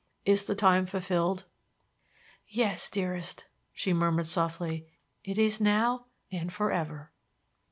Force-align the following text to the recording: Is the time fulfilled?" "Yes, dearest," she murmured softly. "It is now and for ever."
Is 0.25 0.45
the 0.45 0.55
time 0.55 0.87
fulfilled?" 0.87 1.45
"Yes, 2.47 2.89
dearest," 2.89 3.45
she 3.71 3.93
murmured 3.93 4.25
softly. 4.25 4.87
"It 5.23 5.37
is 5.37 5.61
now 5.61 6.07
and 6.31 6.51
for 6.51 6.71
ever." 6.71 7.11